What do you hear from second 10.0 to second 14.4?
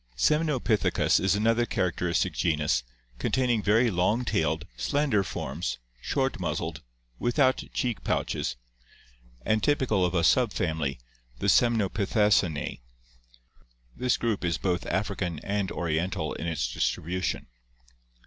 of a subfamily, the Semnopithecinae. This